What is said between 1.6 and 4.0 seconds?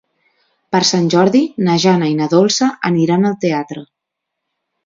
na Jana i na Dolça aniran al teatre.